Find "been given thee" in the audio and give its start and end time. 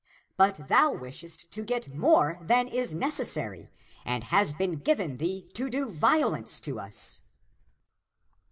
4.51-5.43